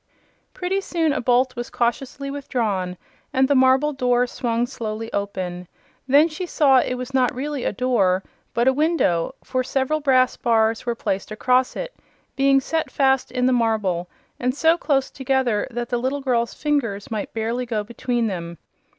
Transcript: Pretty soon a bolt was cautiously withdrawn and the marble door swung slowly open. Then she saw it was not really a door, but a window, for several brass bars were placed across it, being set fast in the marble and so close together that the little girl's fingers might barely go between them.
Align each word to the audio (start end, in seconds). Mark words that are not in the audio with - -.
Pretty 0.55 0.81
soon 0.81 1.13
a 1.13 1.21
bolt 1.21 1.55
was 1.55 1.69
cautiously 1.69 2.31
withdrawn 2.31 2.97
and 3.31 3.47
the 3.47 3.53
marble 3.53 3.93
door 3.93 4.25
swung 4.25 4.65
slowly 4.65 5.13
open. 5.13 5.67
Then 6.07 6.27
she 6.27 6.47
saw 6.47 6.79
it 6.79 6.95
was 6.95 7.13
not 7.13 7.35
really 7.35 7.63
a 7.65 7.71
door, 7.71 8.23
but 8.55 8.67
a 8.67 8.73
window, 8.73 9.35
for 9.43 9.63
several 9.63 9.99
brass 9.99 10.35
bars 10.37 10.87
were 10.87 10.95
placed 10.95 11.29
across 11.29 11.75
it, 11.75 11.93
being 12.35 12.59
set 12.59 12.89
fast 12.89 13.31
in 13.31 13.45
the 13.45 13.53
marble 13.53 14.09
and 14.39 14.55
so 14.55 14.75
close 14.75 15.11
together 15.11 15.67
that 15.69 15.89
the 15.89 15.99
little 15.99 16.21
girl's 16.21 16.55
fingers 16.55 17.11
might 17.11 17.31
barely 17.35 17.67
go 17.67 17.83
between 17.83 18.25
them. 18.25 18.57